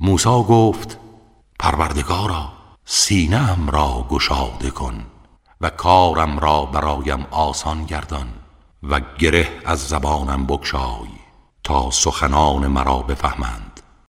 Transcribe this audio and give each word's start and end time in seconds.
موسی 0.00 0.44
گفت 0.48 0.98
پروردگارا 1.58 2.52
سینه‌ام 2.84 3.70
را 3.70 4.06
گشاده 4.10 4.70
کن 4.70 5.06
و 5.60 5.70
کارم 5.70 6.38
را 6.38 6.64
برایم 6.64 7.26
آسان 7.30 7.84
گردان 7.84 8.28
و 8.82 9.00
گره 9.18 9.48
از 9.64 9.88
زبانم 9.88 10.46
بگشای 10.46 11.08
تا 11.64 11.90
سخنان 11.90 12.66
مرا 12.66 12.98
بفهمند. 12.98 13.71